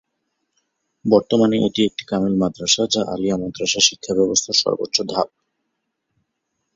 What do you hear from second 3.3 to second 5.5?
মাদ্রাসা শিক্ষা ব্যবস্থার সর্বোচ্চ ধাপ।